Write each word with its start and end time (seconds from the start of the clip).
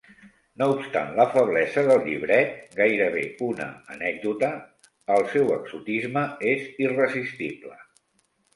No 0.59 0.67
obstant 0.75 1.11
la 1.19 1.25
feblesa 1.33 1.83
del 1.89 2.01
llibret 2.07 2.71
—gairebé 2.79 3.27
una 3.49 3.69
anècdota— 3.97 4.51
el 5.19 5.29
seu 5.37 5.55
exotisme 5.59 6.27
és 6.57 6.67
irresistible. 6.89 7.79